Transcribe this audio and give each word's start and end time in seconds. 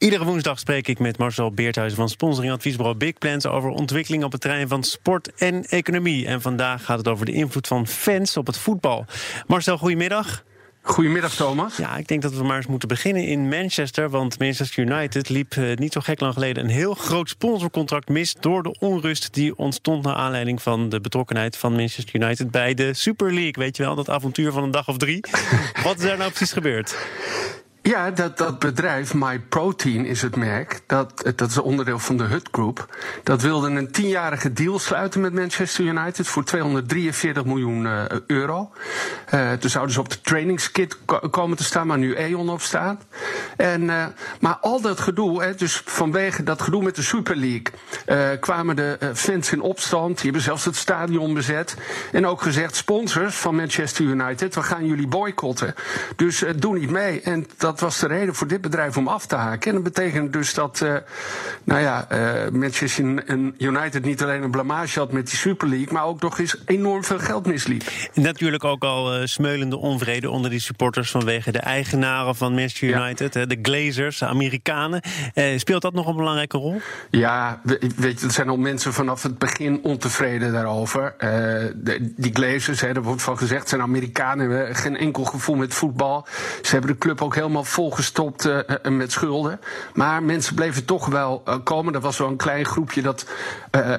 Iedere 0.00 0.24
woensdag 0.24 0.58
spreek 0.58 0.88
ik 0.88 0.98
met 0.98 1.18
Marcel 1.18 1.52
Beerthuizen 1.52 1.98
van 1.98 2.08
sponsoring 2.08 2.52
adviesbureau 2.52 2.96
Big 2.96 3.18
Plans 3.18 3.46
over 3.46 3.70
ontwikkeling 3.70 4.24
op 4.24 4.32
het 4.32 4.40
terrein 4.40 4.68
van 4.68 4.82
sport 4.82 5.34
en 5.34 5.64
economie. 5.64 6.26
En 6.26 6.40
vandaag 6.40 6.84
gaat 6.84 6.98
het 6.98 7.08
over 7.08 7.26
de 7.26 7.32
invloed 7.32 7.66
van 7.66 7.86
fans 7.86 8.36
op 8.36 8.46
het 8.46 8.58
voetbal. 8.58 9.04
Marcel, 9.46 9.78
goedemiddag. 9.78 10.44
Goedemiddag, 10.82 11.34
Thomas. 11.34 11.76
Ja, 11.76 11.96
ik 11.96 12.08
denk 12.08 12.22
dat 12.22 12.34
we 12.34 12.42
maar 12.42 12.56
eens 12.56 12.66
moeten 12.66 12.88
beginnen 12.88 13.26
in 13.26 13.48
Manchester. 13.48 14.10
Want 14.10 14.38
Manchester 14.38 14.84
United 14.84 15.28
liep 15.28 15.52
eh, 15.52 15.76
niet 15.76 15.92
zo 15.92 16.00
gek 16.00 16.20
lang 16.20 16.34
geleden 16.34 16.64
een 16.64 16.70
heel 16.70 16.94
groot 16.94 17.28
sponsorcontract 17.28 18.08
mis. 18.08 18.34
door 18.34 18.62
de 18.62 18.76
onrust 18.78 19.34
die 19.34 19.56
ontstond 19.56 20.04
naar 20.04 20.14
aanleiding 20.14 20.62
van 20.62 20.88
de 20.88 21.00
betrokkenheid 21.00 21.56
van 21.56 21.72
Manchester 21.72 22.14
United 22.22 22.50
bij 22.50 22.74
de 22.74 22.94
Super 22.94 23.32
League. 23.32 23.64
Weet 23.64 23.76
je 23.76 23.82
wel, 23.82 23.94
dat 23.94 24.10
avontuur 24.10 24.52
van 24.52 24.62
een 24.62 24.70
dag 24.70 24.88
of 24.88 24.96
drie. 24.96 25.24
Wat 25.84 25.98
is 25.98 26.04
daar 26.04 26.18
nou 26.18 26.30
precies 26.30 26.52
gebeurd? 26.52 26.96
Ja, 27.90 28.10
dat, 28.10 28.38
dat 28.38 28.58
bedrijf, 28.58 29.14
MyProtein 29.14 30.04
is 30.04 30.22
het 30.22 30.36
merk, 30.36 30.80
dat, 30.86 31.32
dat 31.36 31.50
is 31.50 31.58
onderdeel 31.58 31.98
van 31.98 32.16
de 32.16 32.24
Hut 32.24 32.48
Group. 32.52 32.96
Dat 33.22 33.42
wilde 33.42 33.70
een 33.70 33.90
tienjarige 33.90 34.52
deal 34.52 34.78
sluiten 34.78 35.20
met 35.20 35.32
Manchester 35.32 35.84
United 35.84 36.26
voor 36.26 36.44
243 36.44 37.44
miljoen 37.44 37.84
uh, 37.84 38.04
euro. 38.26 38.70
Uh, 39.34 39.52
toen 39.52 39.70
zouden 39.70 39.94
ze 39.94 40.00
op 40.00 40.08
de 40.10 40.20
trainingskit 40.20 40.96
komen 41.30 41.56
te 41.56 41.64
staan, 41.64 41.86
maar 41.86 41.98
nu 41.98 42.14
E.ON 42.16 42.48
op 42.48 42.60
staat. 42.60 43.02
En, 43.56 43.82
uh, 43.82 44.06
maar 44.40 44.56
al 44.60 44.80
dat 44.80 45.00
gedoe, 45.00 45.42
hè, 45.42 45.54
dus 45.54 45.82
vanwege 45.84 46.42
dat 46.42 46.62
gedoe 46.62 46.82
met 46.82 46.96
de 46.96 47.02
Super 47.02 47.36
League, 47.36 48.38
kwamen 48.38 48.76
de 48.76 48.98
fans 49.14 49.52
in 49.52 49.60
opstand. 49.60 50.14
Die 50.14 50.24
hebben 50.24 50.42
zelfs 50.42 50.64
het 50.64 50.76
stadion 50.76 51.34
bezet. 51.34 51.76
En 52.12 52.26
ook 52.26 52.42
gezegd, 52.42 52.76
sponsors 52.76 53.36
van 53.36 53.56
Manchester 53.56 54.04
United, 54.04 54.54
we 54.54 54.62
gaan 54.62 54.86
jullie 54.86 55.08
boycotten. 55.08 55.74
Dus 56.16 56.44
doe 56.56 56.78
niet 56.78 56.90
mee. 56.90 57.20
En 57.20 57.46
dat 57.56 57.79
dat 57.80 57.88
was 57.88 58.00
de 58.00 58.06
reden 58.06 58.34
voor 58.34 58.46
dit 58.46 58.60
bedrijf 58.60 58.96
om 58.96 59.08
af 59.08 59.26
te 59.26 59.34
haken. 59.34 59.68
En 59.68 59.74
dat 59.74 59.92
betekent 59.92 60.32
dus 60.32 60.54
dat 60.54 60.80
uh, 60.82 60.94
nou 61.64 61.80
ja, 61.80 62.06
uh, 62.12 62.50
Manchester 62.50 63.04
United 63.58 64.04
niet 64.04 64.22
alleen 64.22 64.42
een 64.42 64.50
blamage 64.50 64.98
had 64.98 65.12
met 65.12 65.26
die 65.26 65.36
Super 65.36 65.68
League, 65.68 65.92
maar 65.92 66.04
ook 66.04 66.20
nog 66.20 66.38
eens 66.38 66.56
enorm 66.66 67.04
veel 67.04 67.18
geld 67.18 67.46
misliep. 67.46 67.82
Natuurlijk 68.14 68.64
ook 68.64 68.84
al 68.84 69.16
uh, 69.16 69.26
smeulende 69.26 69.76
onvrede 69.76 70.30
onder 70.30 70.50
die 70.50 70.60
supporters 70.60 71.10
vanwege 71.10 71.52
de 71.52 71.58
eigenaren 71.58 72.34
van 72.34 72.54
Manchester 72.54 72.88
United, 72.88 73.34
ja. 73.34 73.46
de 73.46 73.58
Glazers, 73.62 74.18
de 74.18 74.26
Amerikanen. 74.26 75.02
speelt 75.56 75.82
dat 75.82 75.92
nog 75.92 76.06
een 76.06 76.16
belangrijke 76.16 76.56
rol? 76.56 76.80
Ja, 77.10 77.60
weet 77.96 78.20
je, 78.20 78.26
er 78.26 78.32
zijn 78.32 78.48
al 78.48 78.56
mensen 78.56 78.92
vanaf 78.92 79.22
het 79.22 79.38
begin 79.38 79.80
ontevreden 79.82 80.52
daarover. 80.52 81.14
De, 81.18 82.12
die 82.16 82.32
Glazers, 82.32 82.80
hè, 82.80 82.92
daar 82.92 83.02
wordt 83.02 83.22
van 83.22 83.38
gezegd, 83.38 83.68
zijn 83.68 83.80
Amerikanen, 83.80 84.50
hebben 84.50 84.76
geen 84.76 84.96
enkel 84.96 85.24
gevoel 85.24 85.56
met 85.56 85.74
voetbal. 85.74 86.26
Ze 86.62 86.70
hebben 86.70 86.90
de 86.90 86.98
club 86.98 87.22
ook 87.22 87.34
helemaal 87.34 87.59
volgestopt 87.64 88.46
uh, 88.46 88.58
met 88.88 89.12
schulden. 89.12 89.60
Maar 89.94 90.22
mensen 90.22 90.54
bleven 90.54 90.84
toch 90.84 91.06
wel 91.06 91.42
komen. 91.64 91.94
Er 91.94 92.00
was 92.00 92.18
een 92.18 92.36
klein 92.36 92.64
groepje 92.64 93.02
dat, 93.02 93.26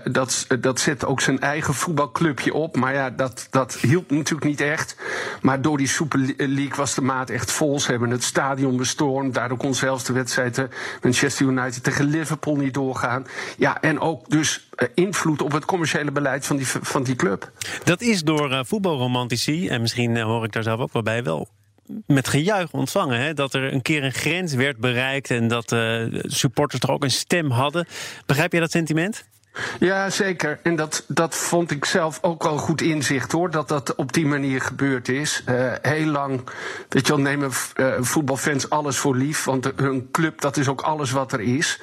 dat, 0.04 0.48
dat 0.60 0.80
zette 0.80 1.08
ook 1.08 1.22
zijn 1.22 1.40
eigen 1.40 1.74
voetbalclubje 1.74 2.54
op. 2.54 2.76
Maar 2.76 2.94
ja, 2.94 3.10
dat, 3.10 3.48
dat 3.50 3.74
hielp 3.74 4.12
natuurlijk 4.12 4.46
niet 4.46 4.62
echt. 4.62 4.96
Maar 5.42 5.62
door 5.62 5.78
die 5.78 5.88
Super 5.88 6.20
League 6.38 6.76
was 6.76 6.96
de 6.96 7.02
maat 7.02 7.30
echt 7.30 7.52
vol. 7.52 7.80
Ze 7.80 7.92
hebben 7.92 8.10
het 8.10 8.24
stadion 8.24 8.78
bestormd. 8.78 9.34
Daardoor 9.34 9.58
kon 9.58 9.76
zelfs 9.76 10.04
de 10.04 10.14
wedstrijd 10.14 10.68
Manchester 11.02 11.46
United 11.46 11.84
tegen 11.84 12.06
Liverpool 12.06 12.56
niet 12.56 12.74
doorgaan. 12.74 13.26
Ja, 13.58 13.82
en 13.82 14.00
ook 14.00 14.30
dus 14.30 14.70
invloed 14.94 15.42
op 15.42 15.52
het 15.52 15.66
commerciële 15.66 16.12
beleid 16.12 16.46
van 16.46 16.58
die, 16.58 16.68
van 16.68 17.04
die 17.04 17.16
club. 17.16 17.52
Dat 17.84 18.02
is 18.02 18.24
door 18.24 18.66
voetbalromantici, 18.66 19.68
en 19.68 19.82
misschien 19.82 20.22
hoor 20.22 20.44
ik 20.44 20.52
daar 20.52 20.64
zelf 20.64 20.80
ook 20.80 20.94
wel 20.94 21.04
bij, 21.04 21.24
wel 21.24 21.48
met 22.08 22.28
gejuich 22.28 22.72
ontvangen. 22.72 23.20
Hè? 23.20 23.34
Dat 23.34 23.54
er 23.54 23.74
een 23.74 23.82
keer 23.82 24.04
een 24.04 24.14
grens 24.14 24.54
werd 24.54 24.78
bereikt 24.78 25.32
en 25.32 25.48
dat 25.48 25.72
uh, 25.72 26.06
supporters 26.22 26.82
toch 26.82 26.90
ook 26.90 27.04
een 27.04 27.12
stem 27.12 27.52
hadden. 27.52 27.88
Begrijp 28.26 28.54
je 28.54 28.60
dat 28.60 28.72
sentiment? 28.72 29.24
Ja, 29.80 30.10
zeker. 30.10 30.60
En 30.64 30.76
dat, 30.76 31.06
dat 31.08 31.36
vond 31.36 31.72
ik 31.72 31.86
zelf 31.86 32.20
ook 32.22 32.44
wel 32.44 32.58
goed 32.58 32.82
inzicht 32.82 33.32
hoor. 33.32 33.52
Dat 33.52 33.68
dat 33.68 33.96
op 33.96 34.14
die 34.14 34.26
manier 34.26 34.62
gebeurd 34.62 35.10
is. 35.10 35.44
Uh, 35.50 35.74
heel 35.82 36.06
lang, 36.06 36.42
weet 36.90 37.08
je 37.08 37.14
wel, 37.14 37.22
nemen 37.22 37.52
uh, 37.76 37.94
voetbalfans 38.00 38.70
alles 38.70 38.98
voor 38.98 39.16
lief. 39.16 39.44
Want 39.44 39.72
hun 39.76 40.12
club, 40.12 40.42
dat 40.42 40.58
is 40.58 40.68
ook 40.68 40.82
alles 40.82 41.12
wat 41.12 41.32
er 41.34 41.40
is. 41.42 41.80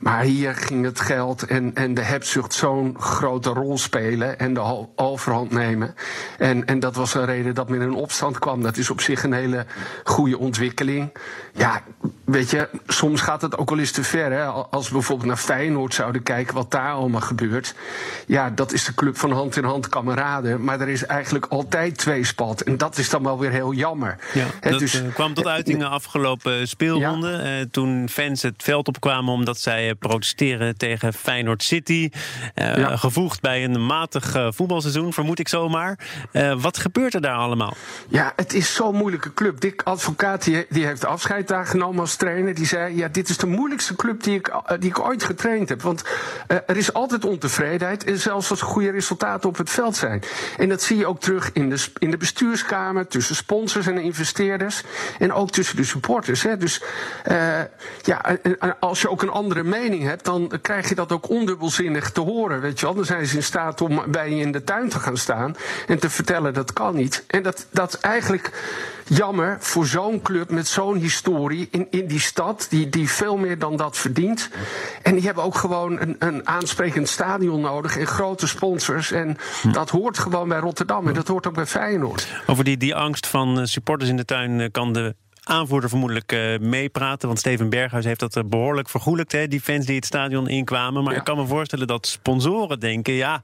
Maar 0.00 0.22
hier 0.22 0.54
ging 0.54 0.84
het 0.84 1.00
geld 1.00 1.46
en, 1.46 1.74
en 1.74 1.94
de 1.94 2.02
hebzucht 2.02 2.54
zo'n 2.54 2.96
grote 2.98 3.50
rol 3.50 3.78
spelen. 3.78 4.38
En 4.38 4.54
de 4.54 4.86
overhand 4.96 5.50
nemen. 5.50 5.94
En, 6.38 6.66
en 6.66 6.80
dat 6.80 6.94
was 6.94 7.14
een 7.14 7.24
reden 7.24 7.54
dat 7.54 7.68
men 7.68 7.80
in 7.80 7.94
opstand 7.94 8.38
kwam. 8.38 8.62
Dat 8.62 8.76
is 8.76 8.90
op 8.90 9.00
zich 9.00 9.22
een 9.22 9.32
hele 9.32 9.66
goede 10.04 10.38
ontwikkeling. 10.38 11.12
Ja, 11.54 11.82
weet 12.24 12.50
je, 12.50 12.68
soms 12.86 13.20
gaat 13.20 13.42
het 13.42 13.58
ook 13.58 13.70
wel 13.70 13.78
eens 13.78 13.90
te 13.90 14.02
ver. 14.02 14.32
Hè? 14.32 14.44
Als 14.44 14.86
we 14.86 14.92
bijvoorbeeld 14.92 15.28
naar 15.28 15.36
Feyenoord 15.36 15.94
zouden 15.94 16.22
kijken, 16.22 16.54
wat 16.54 16.70
daar 16.70 16.92
allemaal 16.92 17.20
gebeurt. 17.20 17.74
Ja, 18.26 18.50
dat 18.50 18.72
is 18.72 18.84
de 18.84 18.94
club 18.94 19.16
van 19.16 19.32
hand 19.32 19.56
in 19.56 19.64
hand 19.64 19.88
kameraden. 19.88 20.64
Maar 20.64 20.80
er 20.80 20.88
is 20.88 21.06
eigenlijk 21.06 21.46
altijd 21.46 21.98
twee 21.98 22.24
spat. 22.24 22.60
En 22.60 22.76
dat 22.76 22.98
is 22.98 23.10
dan 23.10 23.22
wel 23.22 23.38
weer 23.38 23.50
heel 23.50 23.72
jammer. 23.72 24.16
Ja, 24.32 24.46
He, 24.60 24.70
dat 24.70 24.78
dus, 24.78 25.02
kwam 25.14 25.34
tot 25.34 25.46
uitingen 25.46 25.90
afgelopen 25.90 26.68
speelronde. 26.68 27.30
Ja. 27.30 27.58
Uh, 27.58 27.64
toen 27.70 28.08
fans 28.08 28.42
het 28.42 28.62
veld 28.62 28.88
opkwamen 28.88 29.32
omdat 29.32 29.58
zij 29.58 29.89
protesteren 29.98 30.76
tegen 30.76 31.12
Feyenoord 31.12 31.62
City. 31.62 32.10
Uh, 32.54 32.76
ja. 32.76 32.96
Gevoegd 32.96 33.40
bij 33.40 33.64
een 33.64 33.86
matig 33.86 34.36
uh, 34.36 34.48
voetbalseizoen, 34.50 35.12
vermoed 35.12 35.38
ik 35.38 35.48
zomaar. 35.48 35.98
wat 36.58 36.78
gebeurt 36.78 37.14
er 37.14 37.20
daar 37.20 37.36
allemaal? 37.36 37.74
Ja, 38.08 38.32
het 38.36 38.54
is 38.54 38.74
zo'n 38.74 38.94
moeilijke 38.94 39.34
club. 39.34 39.60
Dick 39.60 39.82
Advocaat 39.82 40.44
die, 40.44 40.66
die 40.68 40.86
heeft 40.86 41.04
afscheid 41.04 41.48
daar 41.48 41.66
genomen 41.66 42.00
als 42.00 42.16
trainer. 42.16 42.54
Die 42.54 42.66
zei, 42.66 42.96
ja, 42.96 43.08
dit 43.08 43.28
is 43.28 43.36
de 43.36 43.46
moeilijkste 43.46 43.96
club 43.96 44.22
die 44.22 44.34
ik, 44.34 44.52
die 44.78 44.90
ik 44.90 44.98
ooit 44.98 45.24
getraind 45.24 45.68
heb. 45.68 45.82
Want 45.82 46.04
er 46.46 46.76
is 46.76 46.92
altijd 46.92 47.24
ontevredenheid. 47.24 48.04
En 48.04 48.18
zelfs 48.18 48.50
als 48.50 48.60
er 48.60 48.66
goede 48.66 48.90
resultaten 48.90 49.48
op 49.48 49.56
het 49.56 49.70
veld 49.70 49.96
zijn. 49.96 50.22
En 50.58 50.68
dat 50.68 50.82
zie 50.82 50.96
je 50.96 51.06
ook 51.06 51.20
terug 51.20 51.50
in 51.52 51.70
de, 51.70 51.84
in 51.98 52.10
de 52.10 52.16
bestuurskamer. 52.16 53.06
Tussen 53.06 53.36
sponsors 53.36 53.86
en 53.86 53.98
investeerders. 53.98 54.82
En 55.18 55.32
ook 55.32 55.50
tussen 55.50 55.76
de 55.76 55.84
supporters. 55.84 56.42
Hè. 56.42 56.56
Dus 56.56 56.82
uh, 57.30 57.60
ja, 58.02 58.38
als 58.80 59.00
je 59.00 59.10
ook 59.10 59.22
een 59.22 59.30
andere 59.30 59.62
mening 59.80 60.02
hebt. 60.02 60.24
dan 60.24 60.52
krijg 60.62 60.88
je 60.88 60.94
dat 60.94 61.12
ook 61.12 61.28
ondubbelzinnig 61.28 62.10
te 62.10 62.20
horen. 62.20 62.60
Weet 62.60 62.80
je 62.80 62.86
wel. 62.86 62.94
Dan 62.94 63.04
zijn 63.04 63.26
ze 63.26 63.36
in 63.36 63.42
staat 63.42 63.80
om 63.80 64.02
bij 64.06 64.30
je 64.30 64.40
in 64.40 64.52
de 64.52 64.64
tuin 64.64 64.88
te 64.88 64.98
gaan 64.98 65.16
staan. 65.16 65.56
en 65.86 65.98
te 65.98 66.10
vertellen 66.10 66.54
dat 66.54 66.72
kan 66.72 66.96
niet. 66.96 67.24
En 67.26 67.42
dat, 67.42 67.66
dat 67.70 67.94
eigenlijk 67.94 68.50
jammer 69.06 69.56
voor 69.60 69.86
zo'n 69.86 70.22
club 70.22 70.50
met 70.50 70.68
zo'n 70.68 70.96
historie 70.96 71.68
in, 71.70 71.86
in 71.90 72.06
die 72.06 72.20
stad, 72.20 72.66
die, 72.70 72.88
die 72.88 73.10
veel 73.10 73.36
meer 73.36 73.58
dan 73.58 73.76
dat 73.76 73.96
verdient. 73.96 74.50
En 75.02 75.14
die 75.14 75.24
hebben 75.24 75.44
ook 75.44 75.56
gewoon 75.56 76.00
een, 76.00 76.16
een 76.18 76.48
aansprekend 76.48 77.08
stadion 77.08 77.60
nodig 77.60 77.98
en 77.98 78.06
grote 78.06 78.46
sponsors. 78.46 79.12
En 79.12 79.36
hm. 79.62 79.72
dat 79.72 79.90
hoort 79.90 80.18
gewoon 80.18 80.48
bij 80.48 80.58
Rotterdam 80.58 81.08
en 81.08 81.14
dat 81.14 81.28
hoort 81.28 81.46
ook 81.46 81.54
bij 81.54 81.66
Feyenoord. 81.66 82.26
Over 82.46 82.64
die, 82.64 82.76
die 82.76 82.94
angst 82.94 83.26
van 83.26 83.58
eh, 83.58 83.64
supporters 83.64 84.10
in 84.10 84.16
de 84.16 84.24
tuin 84.24 84.60
eh, 84.60 84.70
kan 84.70 84.92
de 84.92 85.14
aanvoerder 85.42 85.88
vermoedelijk 85.88 86.32
uh, 86.32 86.58
meepraten. 86.58 87.26
Want 87.28 87.38
Steven 87.40 87.68
Berghuis 87.68 88.04
heeft 88.04 88.20
dat 88.20 88.48
behoorlijk 88.48 88.88
vergoelijkt, 88.88 89.32
hè, 89.32 89.48
die 89.48 89.60
fans 89.60 89.86
die 89.86 89.96
het 89.96 90.04
stadion 90.04 90.48
inkwamen. 90.48 91.02
Maar 91.02 91.12
ja. 91.12 91.18
ik 91.18 91.24
kan 91.24 91.36
me 91.36 91.46
voorstellen 91.46 91.86
dat 91.86 92.06
sponsoren 92.06 92.80
denken: 92.80 93.12
ja, 93.12 93.42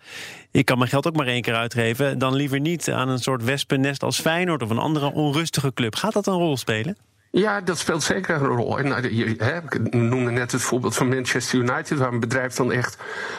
ik 0.51 0.65
kan 0.65 0.79
mijn 0.79 0.91
geld 0.91 1.07
ook 1.07 1.17
maar 1.17 1.27
één 1.27 1.43
keer 1.43 1.55
uitgeven. 1.55 2.19
Dan 2.19 2.35
liever 2.35 2.61
niet 2.61 2.91
aan 2.91 3.09
een 3.09 3.19
soort 3.19 3.45
wespennest 3.45 4.03
als 4.03 4.21
Feyenoord 4.21 4.63
of 4.63 4.71
een 4.71 4.79
andere 4.79 5.13
onrustige 5.13 5.73
club. 5.75 5.95
Gaat 5.95 6.13
dat 6.13 6.27
een 6.27 6.35
rol 6.35 6.57
spelen? 6.57 6.97
Ja, 7.39 7.61
dat 7.61 7.79
speelt 7.79 8.03
zeker 8.03 8.35
een 8.35 8.47
rol. 8.47 8.79
En, 8.79 8.89
nou, 8.89 9.15
je, 9.15 9.35
hè, 9.39 9.57
ik 9.57 9.95
noemde 9.95 10.31
net 10.31 10.53
het 10.53 10.63
voorbeeld 10.63 10.95
van 10.95 11.09
Manchester 11.09 11.59
United, 11.59 11.99
waar 11.99 12.13
een 12.13 12.21
bedrijf 12.21 12.55
dan 12.55 12.73
echt 12.73 12.97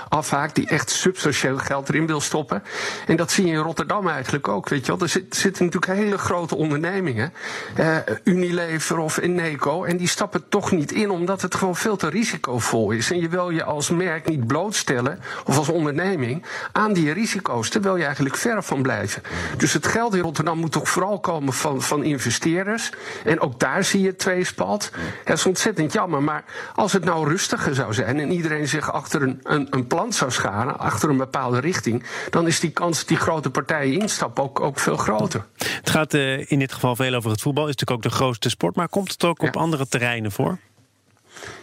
afhaakt, 0.09 0.55
die 0.55 0.67
echt 0.67 0.89
substantieel 0.89 1.57
geld 1.57 1.89
erin 1.89 2.07
wil 2.07 2.21
stoppen. 2.21 2.63
En 3.07 3.15
dat 3.15 3.31
zie 3.31 3.45
je 3.45 3.51
in 3.51 3.57
Rotterdam 3.57 4.07
eigenlijk 4.07 4.47
ook. 4.47 4.69
Weet 4.69 4.85
je 4.85 4.91
wel. 4.91 5.01
Er 5.01 5.09
zit, 5.09 5.35
zitten 5.35 5.65
natuurlijk 5.65 5.99
hele 5.99 6.17
grote 6.17 6.55
ondernemingen, 6.55 7.33
eh, 7.75 7.97
Unilever 8.23 8.97
of 8.97 9.17
Eneco, 9.17 9.83
en 9.83 9.97
die 9.97 10.07
stappen 10.07 10.49
toch 10.49 10.71
niet 10.71 10.91
in, 10.91 11.09
omdat 11.09 11.41
het 11.41 11.55
gewoon 11.55 11.75
veel 11.75 11.95
te 11.95 12.09
risicovol 12.09 12.91
is. 12.91 13.11
En 13.11 13.19
je 13.19 13.29
wil 13.29 13.49
je 13.49 13.63
als 13.63 13.89
merk 13.89 14.29
niet 14.29 14.47
blootstellen, 14.47 15.19
of 15.45 15.57
als 15.57 15.69
onderneming, 15.69 16.45
aan 16.71 16.93
die 16.93 17.11
risico's. 17.11 17.69
Daar 17.69 17.81
wil 17.81 17.95
je 17.95 18.05
eigenlijk 18.05 18.35
ver 18.35 18.63
van 18.63 18.81
blijven. 18.81 19.21
Dus 19.57 19.73
het 19.73 19.87
geld 19.87 20.15
in 20.15 20.21
Rotterdam 20.21 20.57
moet 20.57 20.71
toch 20.71 20.89
vooral 20.89 21.19
komen 21.19 21.53
van, 21.53 21.81
van 21.81 22.03
investeerders. 22.03 22.91
En 23.23 23.39
ook 23.39 23.59
daar 23.59 23.85
zie 23.87 24.01
je 24.01 24.15
tweespalt. 24.15 24.91
Dat 25.23 25.37
is 25.37 25.45
ontzettend 25.45 25.93
jammer. 25.93 26.23
Maar 26.23 26.43
als 26.75 26.93
het 26.93 27.03
nou 27.03 27.29
rustiger 27.29 27.75
zou 27.75 27.93
zijn 27.93 28.19
en 28.19 28.31
iedereen 28.31 28.67
zich 28.67 28.91
achter 28.91 29.21
een, 29.21 29.39
een, 29.43 29.67
een 29.69 29.87
plan 29.87 30.13
zou 30.13 30.31
scharen, 30.31 30.79
achter 30.79 31.09
een 31.09 31.17
bepaalde 31.17 31.59
richting, 31.59 32.03
dan 32.29 32.47
is 32.47 32.59
die 32.59 32.71
kans 32.71 32.97
dat 32.97 33.07
die 33.07 33.17
grote 33.17 33.49
partijen 33.49 33.99
instappen 33.99 34.43
ook, 34.43 34.59
ook 34.59 34.79
veel 34.79 34.97
groter. 34.97 35.45
Het 35.57 35.89
gaat 35.89 36.13
uh, 36.13 36.51
in 36.51 36.59
dit 36.59 36.73
geval 36.73 36.95
veel 36.95 37.13
over 37.13 37.31
het 37.31 37.41
voetbal, 37.41 37.67
is 37.67 37.75
natuurlijk 37.75 38.05
ook 38.05 38.11
de 38.11 38.17
grootste 38.17 38.49
sport. 38.49 38.75
Maar 38.75 38.89
komt 38.89 39.11
het 39.11 39.23
ook 39.23 39.41
op 39.41 39.57
andere 39.57 39.87
terreinen 39.87 40.31
voor? 40.31 40.57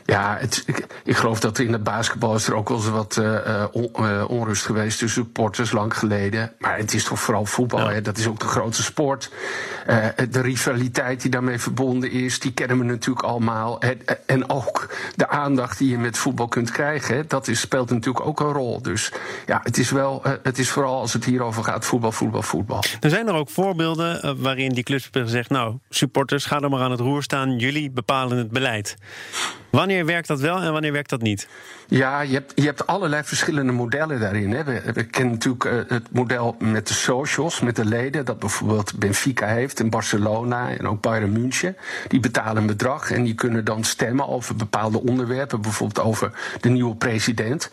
Ja, 0.07 0.37
het, 0.41 0.63
ik, 0.67 0.87
ik, 1.05 1.17
geloof 1.17 1.41
dat 1.41 1.59
in 1.59 1.73
het 1.73 1.83
basketbal 1.83 2.35
is 2.35 2.47
er 2.47 2.55
ook 2.55 2.69
wel 2.69 2.79
eens 2.79 2.89
wat 2.89 3.17
uh, 3.21 3.65
on, 3.73 3.91
uh, 4.01 4.25
onrust 4.29 4.65
geweest 4.65 4.99
tussen 4.99 5.23
supporters 5.23 5.73
lang 5.73 5.99
geleden. 5.99 6.53
Maar 6.59 6.77
het 6.77 6.95
is 6.95 7.05
toch 7.05 7.21
vooral 7.21 7.47
voetbal, 7.47 7.89
ja. 7.89 7.91
hè? 7.91 8.01
dat 8.01 8.19
is 8.19 8.27
ook 8.27 8.41
de 8.41 8.47
grootste 8.47 8.83
sport. 8.83 9.31
Uh, 9.89 10.07
de 10.31 10.41
rivaliteit 10.41 11.21
die 11.21 11.31
daarmee 11.31 11.59
verbonden 11.59 12.11
is, 12.11 12.41
die 12.41 12.53
kennen 12.53 12.79
we 12.79 12.85
natuurlijk 12.85 13.27
allemaal. 13.27 13.81
En, 13.81 13.99
en 14.27 14.51
ook 14.51 14.95
de 15.17 15.29
aandacht 15.29 15.79
die 15.79 15.91
je 15.91 15.99
met 15.99 16.19
voetbal 16.19 16.49
kunt 16.49 16.71
krijgen, 16.71 17.17
hè? 17.17 17.27
dat 17.27 17.49
is, 17.49 17.61
speelt 17.61 17.91
natuurlijk 17.91 18.27
ook 18.27 18.41
een 18.41 18.53
rol. 18.53 18.83
Dus 18.83 19.13
ja, 19.47 19.61
het 19.63 19.79
is 19.79 19.91
wel, 19.91 20.23
het 20.43 20.59
is 20.59 20.71
vooral 20.71 21.01
als 21.01 21.13
het 21.13 21.25
hierover 21.25 21.65
gaat, 21.65 21.85
voetbal, 21.85 22.13
voetbal, 22.13 22.43
voetbal. 22.43 22.83
Er 23.01 23.11
zijn 23.11 23.29
er 23.29 23.35
ook 23.35 23.51
voorbeelden 23.51 24.41
waarin 24.41 24.73
die 24.73 24.85
clubs 24.85 25.03
hebben 25.03 25.23
gezegd, 25.23 25.51
nou, 25.51 25.79
supporters, 25.89 26.45
ga 26.45 26.61
er 26.61 26.71
maar 26.71 26.81
aan 26.81 26.91
het 26.91 27.01
roer 27.01 27.23
staan, 27.23 27.59
jullie 27.59 27.91
bepalen 27.91 28.39
het 28.39 28.51
beleid. 28.51 28.97
Wanneer 29.75 30.07
werkt 30.07 30.29
dat 30.29 30.41
wel 30.41 30.63
en 30.63 30.73
wanneer 30.73 30.93
werkt 30.93 31.11
dat 31.11 31.23
niet? 31.23 31.49
Ja, 31.89 32.21
je 32.21 32.33
hebt, 32.33 32.53
je 32.55 32.65
hebt 32.65 32.87
allerlei 32.87 33.23
verschillende 33.25 33.73
modellen 33.73 34.21
daarin. 34.21 34.53
Hè. 34.53 34.65
We, 34.65 35.05
kennen 35.05 35.33
natuurlijk 35.33 35.65
uh, 35.65 35.73
het 35.89 36.11
model 36.11 36.57
met 36.59 36.89
de 36.89 36.95
socials, 36.95 37.61
met 37.61 37.77
de 37.77 37.85
leden, 37.85 38.25
dat 38.25 38.39
bijvoorbeeld 38.39 38.99
Benfica 38.99 39.47
heeft 39.47 39.81
in 39.81 39.91
Barcelona 39.91 40.71
en 40.71 40.89
ook 40.89 41.01
Bayern 41.01 41.33
München. 41.33 41.77
Die 42.09 42.21
betalen 42.21 42.57
een 42.57 42.67
bedrag 42.67 43.11
en 43.11 43.23
die 43.23 43.35
kunnen 43.35 43.65
dan 43.65 43.85
stemmen 43.85 44.29
over 44.29 44.57
bepaalde 44.57 45.01
onderwerpen, 45.01 45.61
bijvoorbeeld 45.61 46.07
over 46.07 46.31
de 46.61 46.69
nieuwe 46.69 46.97
president. 46.97 47.71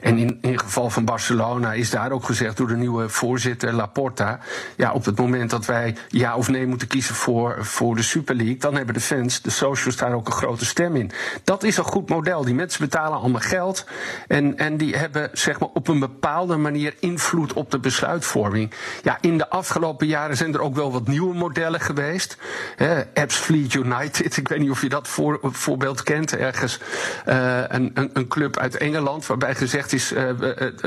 En 0.00 0.18
in, 0.18 0.38
in 0.40 0.58
geval 0.58 0.90
van 0.90 1.04
Barcelona 1.04 1.72
is 1.72 1.90
daar 1.90 2.10
ook 2.10 2.24
gezegd 2.24 2.56
door 2.56 2.68
de 2.68 2.76
nieuwe 2.76 3.08
voorzitter 3.08 3.72
Laporta: 3.72 4.38
ja, 4.76 4.92
op 4.92 5.04
het 5.04 5.18
moment 5.18 5.50
dat 5.50 5.66
wij 5.66 5.96
ja 6.08 6.36
of 6.36 6.48
nee 6.48 6.66
moeten 6.66 6.88
kiezen 6.88 7.14
voor, 7.14 7.56
voor 7.60 7.96
de 7.96 8.02
Super 8.02 8.34
League, 8.34 8.56
dan 8.56 8.74
hebben 8.74 8.94
de 8.94 9.00
fans, 9.00 9.42
de 9.42 9.50
socials, 9.50 9.96
daar 9.96 10.12
ook 10.12 10.26
een 10.26 10.32
grote 10.32 10.64
stem 10.64 10.96
in. 10.96 11.10
Dat 11.44 11.62
is 11.62 11.76
een 11.76 11.84
goed 11.84 12.08
model. 12.08 12.44
Die 12.44 12.54
mensen 12.54 12.80
betalen 12.80 13.18
allemaal 13.18 13.40
geld. 13.40 13.86
En, 14.28 14.58
en 14.58 14.76
die 14.76 14.96
hebben 14.96 15.30
zeg 15.32 15.60
maar, 15.60 15.68
op 15.74 15.88
een 15.88 15.98
bepaalde 15.98 16.56
manier 16.56 16.94
invloed 16.98 17.52
op 17.52 17.70
de 17.70 17.78
besluitvorming. 17.78 18.72
Ja, 19.02 19.18
in 19.20 19.38
de 19.38 19.48
afgelopen 19.48 20.06
jaren 20.06 20.36
zijn 20.36 20.54
er 20.54 20.60
ook 20.60 20.74
wel 20.74 20.92
wat 20.92 21.06
nieuwe 21.06 21.34
modellen 21.34 21.80
geweest. 21.80 22.38
Apps 23.14 23.36
Fleet 23.36 23.74
United, 23.74 24.36
ik 24.36 24.48
weet 24.48 24.58
niet 24.58 24.70
of 24.70 24.82
je 24.82 24.88
dat 24.88 25.08
voor, 25.08 25.38
voorbeeld 25.42 26.02
kent. 26.02 26.36
Ergens 26.36 26.80
uh, 27.28 27.62
een, 27.68 27.90
een, 27.94 28.10
een, 28.12 28.28
club 28.28 28.58
uit 28.58 28.76
Engeland 28.76 29.26
waarbij 29.26 29.54
gezegd 29.54 29.92
is: 29.92 30.12
uh, 30.12 30.18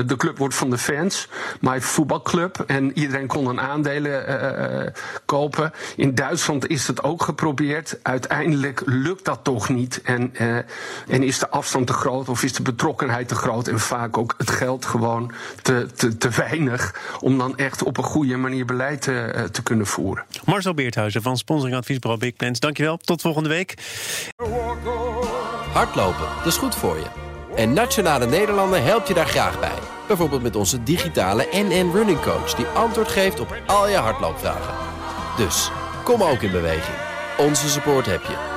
de 0.05 0.15
club 0.17 0.37
wordt 0.37 0.55
van 0.55 0.69
de 0.69 0.77
fans. 0.77 1.27
My 1.61 1.81
voetbalclub. 1.81 2.63
En 2.67 2.97
iedereen 2.97 3.27
kon 3.27 3.47
een 3.47 3.61
aandelen 3.61 4.93
kopen. 5.25 5.71
In 5.95 6.15
Duitsland 6.15 6.67
is 6.67 6.87
het 6.87 7.03
ook 7.03 7.23
geprobeerd. 7.23 7.99
Uiteindelijk 8.01 8.81
lukt 8.85 9.25
dat 9.25 9.39
toch 9.43 9.69
niet. 9.69 10.01
En 10.03 10.33
uh, 10.47 11.15
en 11.15 11.23
is 11.23 11.39
de 11.39 11.49
afstand 11.49 11.87
te 11.87 11.93
groot 11.93 12.29
of 12.29 12.43
is 12.43 12.53
de 12.53 12.61
betrokkenheid 12.61 13.27
te 13.27 13.35
groot 13.35 13.67
en 13.67 13.79
vaak 13.79 14.17
ook 14.17 14.35
het 14.37 14.51
geld 14.51 14.85
gewoon 14.85 15.31
te, 15.61 15.87
te, 15.95 16.17
te 16.17 16.29
weinig 16.29 16.95
om 17.19 17.37
dan 17.37 17.57
echt 17.57 17.83
op 17.83 17.97
een 17.97 18.03
goede 18.03 18.37
manier 18.37 18.65
beleid 18.65 19.01
te, 19.01 19.33
uh, 19.35 19.43
te 19.43 19.63
kunnen 19.63 19.85
voeren. 19.85 20.25
Marcel 20.45 20.73
Beerthuizen 20.73 21.21
van 21.21 21.37
sponsoringadviesbureau 21.37 22.21
Big 22.21 22.35
Plans. 22.35 22.59
Dankjewel, 22.59 22.97
tot 22.97 23.21
volgende 23.21 23.49
week. 23.49 23.73
Hardlopen, 25.73 26.27
dat 26.37 26.45
is 26.45 26.57
goed 26.57 26.75
voor 26.75 26.95
je. 26.95 27.05
En 27.55 27.73
Nationale 27.73 28.25
Nederlanden 28.25 28.83
helpt 28.83 29.07
je 29.07 29.13
daar 29.13 29.27
graag 29.27 29.59
bij. 29.59 29.79
Bijvoorbeeld 30.07 30.41
met 30.41 30.55
onze 30.55 30.83
digitale 30.83 31.47
NN 31.51 31.91
Running 31.93 32.21
Coach... 32.21 32.53
die 32.53 32.65
antwoord 32.65 33.07
geeft 33.07 33.39
op 33.39 33.61
al 33.65 33.89
je 33.89 33.95
hardloopvragen. 33.95 34.73
Dus, 35.37 35.71
kom 36.03 36.23
ook 36.23 36.41
in 36.41 36.51
beweging. 36.51 36.97
Onze 37.37 37.69
support 37.69 38.05
heb 38.05 38.21
je. 38.21 38.56